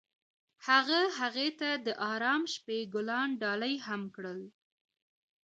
[0.67, 4.41] هغه هغې ته د آرام شپه ګلان ډالۍ هم کړل.